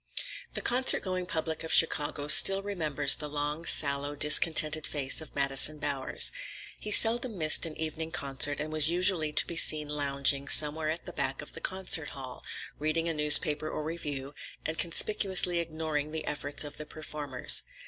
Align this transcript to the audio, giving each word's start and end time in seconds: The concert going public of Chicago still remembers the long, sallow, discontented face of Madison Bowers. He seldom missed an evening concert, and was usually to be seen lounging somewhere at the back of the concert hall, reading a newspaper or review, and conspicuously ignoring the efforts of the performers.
The 0.55 0.63
concert 0.63 1.03
going 1.03 1.27
public 1.27 1.63
of 1.63 1.71
Chicago 1.71 2.27
still 2.27 2.63
remembers 2.63 3.15
the 3.17 3.29
long, 3.29 3.67
sallow, 3.67 4.15
discontented 4.15 4.87
face 4.87 5.21
of 5.21 5.35
Madison 5.35 5.77
Bowers. 5.77 6.31
He 6.79 6.89
seldom 6.89 7.37
missed 7.37 7.67
an 7.67 7.77
evening 7.77 8.09
concert, 8.09 8.59
and 8.59 8.73
was 8.73 8.89
usually 8.89 9.31
to 9.31 9.45
be 9.45 9.55
seen 9.55 9.87
lounging 9.89 10.47
somewhere 10.47 10.89
at 10.89 11.05
the 11.05 11.13
back 11.13 11.43
of 11.43 11.53
the 11.53 11.61
concert 11.61 12.09
hall, 12.17 12.43
reading 12.79 13.07
a 13.09 13.13
newspaper 13.13 13.69
or 13.69 13.83
review, 13.83 14.33
and 14.65 14.79
conspicuously 14.79 15.59
ignoring 15.59 16.11
the 16.11 16.25
efforts 16.25 16.63
of 16.63 16.77
the 16.77 16.87
performers. 16.87 17.61